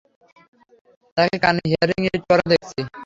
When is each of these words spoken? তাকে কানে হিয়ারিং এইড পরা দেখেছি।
তাকে 1.17 1.35
কানে 1.43 1.61
হিয়ারিং 1.69 2.01
এইড 2.07 2.21
পরা 2.29 2.43
দেখেছি। 2.51 2.79